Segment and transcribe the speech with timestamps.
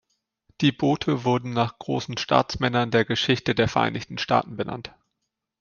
[0.61, 4.95] Die Boote wurden nach großen Staatsmännern der Geschichte der Vereinigten Staaten benannt.